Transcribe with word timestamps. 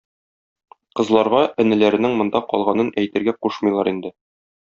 Кызларга 0.99 1.41
энеләренең 1.65 2.17
монда 2.21 2.43
калганын 2.53 2.91
әйтергә 3.03 3.37
кушмыйлар 3.47 3.93
инде. 3.95 4.13